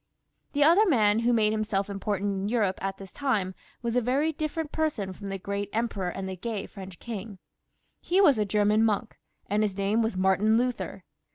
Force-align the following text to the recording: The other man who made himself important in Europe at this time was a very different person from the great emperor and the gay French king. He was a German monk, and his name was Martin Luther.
The 0.53 0.63
other 0.63 0.87
man 0.89 1.19
who 1.19 1.31
made 1.31 1.51
himself 1.51 1.87
important 1.87 2.33
in 2.33 2.49
Europe 2.49 2.79
at 2.83 2.97
this 2.97 3.13
time 3.13 3.53
was 3.83 3.95
a 3.95 4.01
very 4.01 4.33
different 4.33 4.71
person 4.71 5.13
from 5.13 5.29
the 5.29 5.37
great 5.37 5.69
emperor 5.73 6.09
and 6.09 6.27
the 6.27 6.35
gay 6.35 6.65
French 6.65 6.97
king. 6.97 7.37
He 8.01 8.19
was 8.19 8.39
a 8.39 8.43
German 8.43 8.83
monk, 8.83 9.19
and 9.47 9.61
his 9.61 9.77
name 9.77 10.01
was 10.01 10.17
Martin 10.17 10.57
Luther. 10.57 11.03